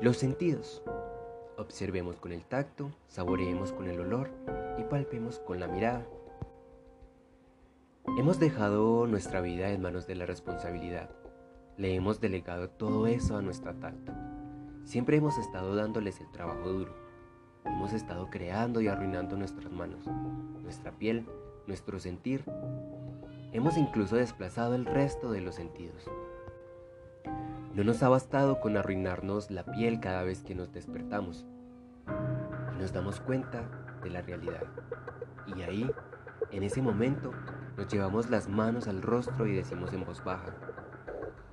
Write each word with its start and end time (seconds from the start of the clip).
Los 0.00 0.16
sentidos. 0.16 0.80
Observemos 1.56 2.20
con 2.20 2.30
el 2.30 2.44
tacto, 2.44 2.92
saboreemos 3.08 3.72
con 3.72 3.88
el 3.88 3.98
olor 3.98 4.30
y 4.78 4.84
palpemos 4.84 5.40
con 5.40 5.58
la 5.58 5.66
mirada. 5.66 6.06
Hemos 8.16 8.38
dejado 8.38 9.08
nuestra 9.08 9.40
vida 9.40 9.70
en 9.70 9.82
manos 9.82 10.06
de 10.06 10.14
la 10.14 10.24
responsabilidad. 10.24 11.10
Le 11.76 11.96
hemos 11.96 12.20
delegado 12.20 12.70
todo 12.70 13.08
eso 13.08 13.36
a 13.36 13.42
nuestra 13.42 13.74
tacto. 13.74 14.12
Siempre 14.84 15.16
hemos 15.16 15.36
estado 15.36 15.74
dándoles 15.74 16.20
el 16.20 16.30
trabajo 16.30 16.68
duro. 16.68 16.94
Hemos 17.64 17.92
estado 17.92 18.30
creando 18.30 18.80
y 18.80 18.86
arruinando 18.86 19.36
nuestras 19.36 19.72
manos, 19.72 20.06
nuestra 20.62 20.92
piel, 20.92 21.26
nuestro 21.66 21.98
sentir. 21.98 22.44
Hemos 23.52 23.76
incluso 23.76 24.14
desplazado 24.14 24.76
el 24.76 24.86
resto 24.86 25.32
de 25.32 25.40
los 25.40 25.56
sentidos. 25.56 26.08
No 27.74 27.84
nos 27.84 28.02
ha 28.02 28.08
bastado 28.08 28.60
con 28.60 28.76
arruinarnos 28.76 29.50
la 29.50 29.64
piel 29.64 30.00
cada 30.00 30.22
vez 30.22 30.42
que 30.42 30.54
nos 30.54 30.72
despertamos. 30.72 31.46
Nos 32.78 32.92
damos 32.92 33.20
cuenta 33.20 33.68
de 34.02 34.10
la 34.10 34.22
realidad. 34.22 34.62
Y 35.46 35.62
ahí, 35.62 35.90
en 36.50 36.62
ese 36.62 36.82
momento, 36.82 37.32
nos 37.76 37.88
llevamos 37.88 38.30
las 38.30 38.48
manos 38.48 38.88
al 38.88 39.02
rostro 39.02 39.46
y 39.46 39.54
decimos 39.54 39.92
en 39.92 40.04
voz 40.04 40.22
baja, 40.24 40.54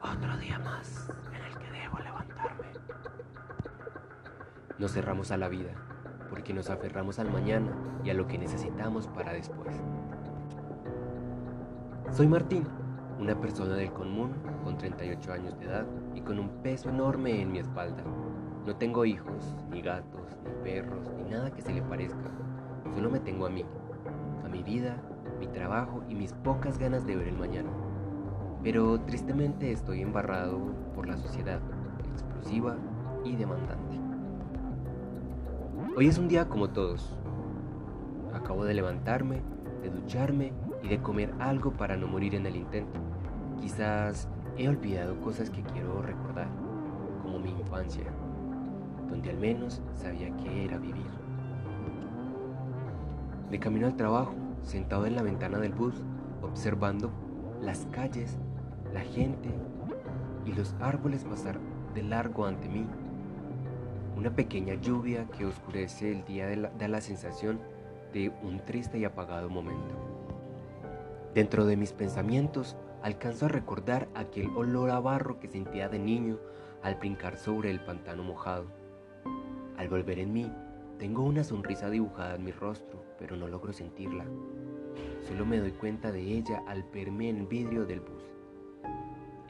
otro 0.00 0.36
día 0.38 0.58
más 0.58 1.10
en 1.34 1.44
el 1.44 1.58
que 1.58 1.70
debo 1.70 1.98
levantarme. 1.98 2.66
Nos 4.78 4.92
cerramos 4.92 5.30
a 5.30 5.36
la 5.36 5.48
vida, 5.48 5.72
porque 6.30 6.54
nos 6.54 6.70
aferramos 6.70 7.18
al 7.18 7.30
mañana 7.30 7.72
y 8.04 8.10
a 8.10 8.14
lo 8.14 8.26
que 8.26 8.38
necesitamos 8.38 9.08
para 9.08 9.32
después. 9.32 9.76
Soy 12.12 12.28
Martín, 12.28 12.66
una 13.18 13.40
persona 13.40 13.74
del 13.74 13.92
común 13.92 14.32
con 14.62 14.76
38 14.76 15.32
años 15.32 15.58
de 15.58 15.66
edad 15.66 15.86
y 16.14 16.20
con 16.20 16.38
un 16.38 16.48
peso 16.62 16.90
enorme 16.90 17.40
en 17.40 17.50
mi 17.52 17.58
espalda. 17.58 18.02
No 18.66 18.76
tengo 18.76 19.04
hijos, 19.04 19.56
ni 19.70 19.80
gatos, 19.80 20.36
ni 20.44 20.62
perros, 20.62 21.10
ni 21.16 21.30
nada 21.30 21.50
que 21.50 21.62
se 21.62 21.72
le 21.72 21.82
parezca. 21.82 22.30
Solo 22.94 23.10
me 23.10 23.20
tengo 23.20 23.46
a 23.46 23.50
mí, 23.50 23.64
a 24.44 24.48
mi 24.48 24.62
vida, 24.62 24.96
mi 25.38 25.46
trabajo 25.46 26.02
y 26.08 26.14
mis 26.14 26.32
pocas 26.32 26.78
ganas 26.78 27.06
de 27.06 27.16
ver 27.16 27.28
el 27.28 27.38
mañana. 27.38 27.70
Pero 28.62 29.00
tristemente 29.00 29.72
estoy 29.72 30.02
embarrado 30.02 30.58
por 30.94 31.06
la 31.06 31.16
sociedad, 31.16 31.60
explosiva 32.12 32.76
y 33.24 33.36
demandante. 33.36 33.96
Hoy 35.96 36.08
es 36.08 36.18
un 36.18 36.28
día 36.28 36.48
como 36.48 36.68
todos. 36.68 37.16
Acabo 38.34 38.64
de 38.64 38.74
levantarme, 38.74 39.40
de 39.82 39.90
ducharme 39.90 40.52
y 40.86 40.88
de 40.88 41.02
comer 41.02 41.34
algo 41.40 41.72
para 41.72 41.96
no 41.96 42.06
morir 42.06 42.36
en 42.36 42.46
el 42.46 42.54
intento. 42.54 43.00
Quizás 43.60 44.28
he 44.56 44.68
olvidado 44.68 45.20
cosas 45.20 45.50
que 45.50 45.62
quiero 45.62 46.00
recordar, 46.00 46.46
como 47.22 47.40
mi 47.40 47.50
infancia, 47.50 48.04
donde 49.10 49.30
al 49.30 49.38
menos 49.38 49.82
sabía 49.94 50.34
que 50.36 50.64
era 50.64 50.78
vivir. 50.78 51.10
De 53.50 53.58
camino 53.58 53.88
al 53.88 53.96
trabajo, 53.96 54.34
sentado 54.62 55.06
en 55.06 55.16
la 55.16 55.22
ventana 55.22 55.58
del 55.58 55.72
bus, 55.72 55.94
observando 56.40 57.10
las 57.60 57.86
calles, 57.90 58.38
la 58.94 59.00
gente 59.00 59.50
y 60.44 60.52
los 60.52 60.76
árboles 60.80 61.24
pasar 61.24 61.58
de 61.94 62.04
largo 62.04 62.46
ante 62.46 62.68
mí. 62.68 62.86
Una 64.16 64.30
pequeña 64.30 64.74
lluvia 64.74 65.26
que 65.36 65.46
oscurece 65.46 66.12
el 66.12 66.24
día 66.24 66.46
da 66.78 66.86
la 66.86 67.00
sensación 67.00 67.58
de 68.12 68.32
un 68.44 68.60
triste 68.60 68.98
y 68.98 69.04
apagado 69.04 69.50
momento. 69.50 70.15
Dentro 71.36 71.66
de 71.66 71.76
mis 71.76 71.92
pensamientos 71.92 72.76
alcanzo 73.02 73.44
a 73.44 73.50
recordar 73.50 74.08
aquel 74.14 74.48
olor 74.56 74.88
a 74.88 75.00
barro 75.00 75.38
que 75.38 75.48
sentía 75.48 75.86
de 75.86 75.98
niño 75.98 76.38
al 76.82 76.94
brincar 76.94 77.36
sobre 77.36 77.70
el 77.70 77.84
pantano 77.84 78.22
mojado. 78.22 78.64
Al 79.76 79.86
volver 79.90 80.18
en 80.18 80.32
mí, 80.32 80.50
tengo 80.98 81.24
una 81.24 81.44
sonrisa 81.44 81.90
dibujada 81.90 82.36
en 82.36 82.44
mi 82.44 82.52
rostro, 82.52 83.04
pero 83.18 83.36
no 83.36 83.48
logro 83.48 83.74
sentirla. 83.74 84.24
Solo 85.28 85.44
me 85.44 85.58
doy 85.58 85.72
cuenta 85.72 86.10
de 86.10 86.22
ella 86.22 86.62
al 86.66 86.84
verme 86.84 87.28
en 87.28 87.36
el 87.36 87.46
vidrio 87.46 87.84
del 87.84 88.00
bus. 88.00 88.22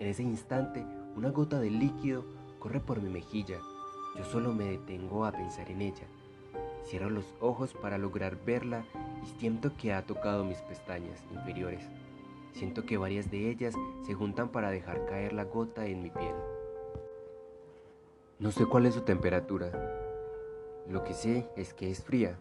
En 0.00 0.08
ese 0.08 0.24
instante, 0.24 0.84
una 1.14 1.30
gota 1.30 1.60
de 1.60 1.70
líquido 1.70 2.24
corre 2.58 2.80
por 2.80 3.00
mi 3.00 3.10
mejilla. 3.10 3.58
Yo 4.18 4.24
solo 4.24 4.52
me 4.52 4.64
detengo 4.64 5.24
a 5.24 5.30
pensar 5.30 5.70
en 5.70 5.82
ella. 5.82 6.08
Cierro 6.86 7.10
los 7.10 7.34
ojos 7.40 7.74
para 7.74 7.98
lograr 7.98 8.38
verla 8.44 8.84
y 9.24 9.26
siento 9.40 9.76
que 9.76 9.92
ha 9.92 10.06
tocado 10.06 10.44
mis 10.44 10.62
pestañas 10.62 11.20
inferiores. 11.32 11.82
Siento 12.52 12.86
que 12.86 12.96
varias 12.96 13.30
de 13.30 13.50
ellas 13.50 13.74
se 14.04 14.14
juntan 14.14 14.50
para 14.50 14.70
dejar 14.70 15.04
caer 15.06 15.32
la 15.32 15.44
gota 15.44 15.86
en 15.86 16.02
mi 16.02 16.10
piel. 16.10 16.34
No 18.38 18.52
sé 18.52 18.66
cuál 18.66 18.86
es 18.86 18.94
su 18.94 19.00
temperatura. 19.00 19.72
Lo 20.88 21.02
que 21.02 21.12
sé 21.12 21.48
es 21.56 21.74
que 21.74 21.90
es 21.90 22.04
fría. 22.04 22.38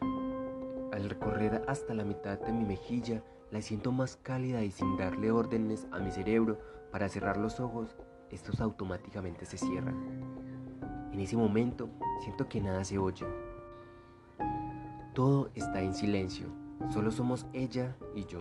Al 0.00 1.08
recorrer 1.10 1.62
hasta 1.68 1.92
la 1.92 2.04
mitad 2.04 2.38
de 2.38 2.52
mi 2.52 2.64
mejilla, 2.64 3.22
la 3.50 3.60
siento 3.60 3.92
más 3.92 4.16
cálida 4.16 4.62
y 4.62 4.70
sin 4.70 4.96
darle 4.96 5.30
órdenes 5.30 5.86
a 5.92 5.98
mi 5.98 6.10
cerebro 6.10 6.58
para 6.90 7.10
cerrar 7.10 7.36
los 7.36 7.60
ojos, 7.60 7.96
estos 8.30 8.62
automáticamente 8.62 9.44
se 9.44 9.58
cierran. 9.58 10.61
En 11.12 11.20
ese 11.20 11.36
momento 11.36 11.88
siento 12.20 12.48
que 12.48 12.60
nada 12.60 12.84
se 12.84 12.98
oye. 12.98 13.26
Todo 15.14 15.50
está 15.54 15.80
en 15.82 15.94
silencio, 15.94 16.46
solo 16.90 17.10
somos 17.10 17.46
ella 17.52 17.96
y 18.14 18.24
yo. 18.24 18.40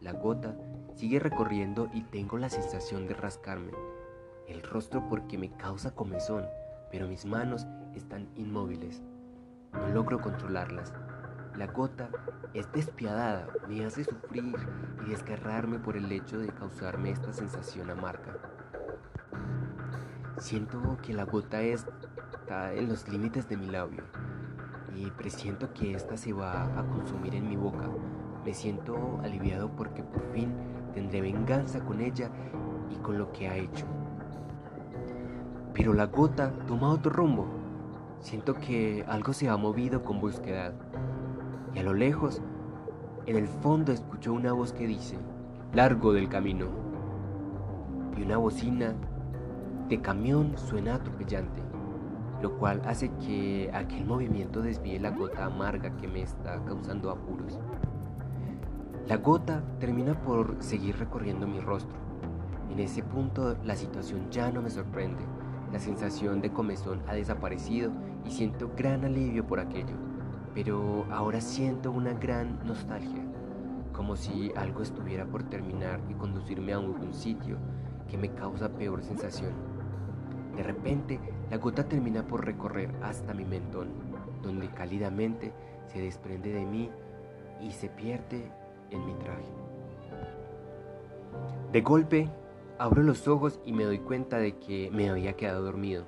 La 0.00 0.12
gota 0.12 0.56
sigue 0.94 1.18
recorriendo 1.18 1.88
y 1.94 2.02
tengo 2.02 2.36
la 2.38 2.50
sensación 2.50 3.06
de 3.06 3.14
rascarme 3.14 3.72
el 4.48 4.62
rostro 4.62 5.08
porque 5.08 5.38
me 5.38 5.50
causa 5.50 5.94
comezón, 5.94 6.46
pero 6.90 7.08
mis 7.08 7.24
manos 7.24 7.66
están 7.94 8.28
inmóviles. 8.36 9.02
No 9.72 9.88
logro 9.88 10.20
controlarlas. 10.20 10.92
La 11.56 11.66
gota 11.66 12.08
es 12.52 12.70
despiadada, 12.72 13.48
me 13.68 13.84
hace 13.84 14.04
sufrir 14.04 14.54
y 15.06 15.10
desgarrarme 15.10 15.78
por 15.78 15.96
el 15.96 16.10
hecho 16.10 16.38
de 16.38 16.48
causarme 16.48 17.10
esta 17.10 17.32
sensación 17.32 17.90
amarga. 17.90 18.38
Siento 20.44 20.98
que 21.00 21.14
la 21.14 21.24
gota 21.24 21.62
está 21.62 22.74
en 22.74 22.90
los 22.90 23.08
límites 23.08 23.48
de 23.48 23.56
mi 23.56 23.64
labio 23.64 24.02
y 24.94 25.10
presiento 25.12 25.72
que 25.72 25.94
esta 25.94 26.18
se 26.18 26.34
va 26.34 26.64
a 26.78 26.84
consumir 26.84 27.34
en 27.34 27.48
mi 27.48 27.56
boca. 27.56 27.88
Me 28.44 28.52
siento 28.52 29.18
aliviado 29.22 29.74
porque 29.74 30.02
por 30.02 30.22
fin 30.34 30.52
tendré 30.92 31.22
venganza 31.22 31.82
con 31.82 32.02
ella 32.02 32.28
y 32.90 32.96
con 32.96 33.16
lo 33.16 33.32
que 33.32 33.48
ha 33.48 33.56
hecho. 33.56 33.86
Pero 35.72 35.94
la 35.94 36.08
gota 36.08 36.52
toma 36.68 36.90
otro 36.90 37.10
rumbo. 37.10 37.46
Siento 38.20 38.52
que 38.52 39.02
algo 39.08 39.32
se 39.32 39.48
ha 39.48 39.56
movido 39.56 40.04
con 40.04 40.20
búsqueda. 40.20 40.74
Y 41.72 41.78
a 41.78 41.84
lo 41.84 41.94
lejos, 41.94 42.42
en 43.24 43.36
el 43.36 43.48
fondo 43.48 43.92
escucho 43.92 44.34
una 44.34 44.52
voz 44.52 44.74
que 44.74 44.86
dice, 44.86 45.16
largo 45.72 46.12
del 46.12 46.28
camino. 46.28 46.66
Y 48.14 48.24
una 48.24 48.36
bocina 48.36 48.94
de 49.88 50.00
camión 50.00 50.56
suena 50.56 50.94
atropellante, 50.94 51.62
lo 52.40 52.56
cual 52.58 52.80
hace 52.86 53.10
que 53.26 53.70
aquel 53.74 54.06
movimiento 54.06 54.62
desvíe 54.62 54.98
la 54.98 55.10
gota 55.10 55.44
amarga 55.44 55.96
que 55.96 56.08
me 56.08 56.22
está 56.22 56.62
causando 56.64 57.10
apuros. 57.10 57.58
La 59.08 59.18
gota 59.18 59.62
termina 59.80 60.14
por 60.14 60.56
seguir 60.62 60.98
recorriendo 60.98 61.46
mi 61.46 61.60
rostro. 61.60 61.96
En 62.70 62.80
ese 62.80 63.02
punto 63.02 63.56
la 63.62 63.76
situación 63.76 64.30
ya 64.30 64.50
no 64.50 64.62
me 64.62 64.70
sorprende. 64.70 65.22
La 65.72 65.78
sensación 65.78 66.40
de 66.40 66.52
comezón 66.52 67.02
ha 67.06 67.14
desaparecido 67.14 67.90
y 68.24 68.30
siento 68.30 68.70
gran 68.76 69.04
alivio 69.04 69.46
por 69.46 69.60
aquello. 69.60 69.94
Pero 70.54 71.04
ahora 71.10 71.40
siento 71.40 71.90
una 71.90 72.14
gran 72.14 72.64
nostalgia, 72.64 73.22
como 73.92 74.16
si 74.16 74.52
algo 74.56 74.82
estuviera 74.82 75.26
por 75.26 75.42
terminar 75.42 76.00
y 76.08 76.14
conducirme 76.14 76.72
a 76.72 76.76
algún 76.76 77.12
sitio 77.12 77.58
que 78.08 78.16
me 78.16 78.30
causa 78.30 78.68
peor 78.70 79.02
sensación. 79.02 79.73
De 80.56 80.62
repente, 80.62 81.18
la 81.50 81.58
gota 81.58 81.88
termina 81.88 82.26
por 82.26 82.44
recorrer 82.44 82.90
hasta 83.02 83.34
mi 83.34 83.44
mentón, 83.44 83.88
donde 84.42 84.68
cálidamente 84.68 85.52
se 85.86 86.00
desprende 86.00 86.52
de 86.52 86.64
mí 86.64 86.90
y 87.60 87.72
se 87.72 87.88
pierde 87.88 88.50
en 88.90 89.04
mi 89.04 89.14
traje. 89.14 89.48
De 91.72 91.80
golpe, 91.80 92.30
abro 92.78 93.02
los 93.02 93.26
ojos 93.26 93.60
y 93.64 93.72
me 93.72 93.84
doy 93.84 93.98
cuenta 93.98 94.38
de 94.38 94.58
que 94.58 94.90
me 94.92 95.10
había 95.10 95.34
quedado 95.34 95.62
dormido. 95.64 96.04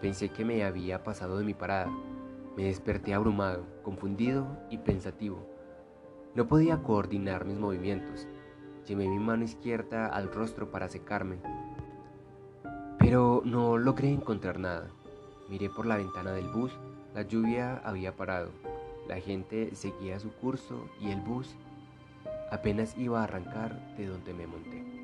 Pensé 0.00 0.30
que 0.30 0.44
me 0.44 0.64
había 0.64 1.04
pasado 1.04 1.38
de 1.38 1.44
mi 1.44 1.54
parada. 1.54 1.90
Me 2.56 2.64
desperté 2.64 3.14
abrumado, 3.14 3.64
confundido 3.82 4.46
y 4.70 4.78
pensativo. 4.78 5.38
No 6.34 6.48
podía 6.48 6.82
coordinar 6.82 7.44
mis 7.44 7.58
movimientos. 7.58 8.26
Llevé 8.86 9.08
mi 9.08 9.18
mano 9.18 9.44
izquierda 9.44 10.06
al 10.06 10.32
rostro 10.32 10.70
para 10.70 10.88
secarme, 10.88 11.38
pero 13.06 13.40
no 13.44 13.78
logré 13.78 14.10
encontrar 14.10 14.58
nada. 14.58 14.88
Miré 15.48 15.70
por 15.70 15.86
la 15.86 15.96
ventana 15.96 16.32
del 16.32 16.48
bus, 16.48 16.72
la 17.14 17.22
lluvia 17.22 17.80
había 17.84 18.16
parado, 18.16 18.50
la 19.06 19.20
gente 19.20 19.76
seguía 19.76 20.18
su 20.18 20.32
curso 20.32 20.88
y 21.00 21.12
el 21.12 21.20
bus 21.20 21.54
apenas 22.50 22.98
iba 22.98 23.20
a 23.20 23.22
arrancar 23.22 23.94
de 23.96 24.06
donde 24.06 24.34
me 24.34 24.48
monté. 24.48 24.95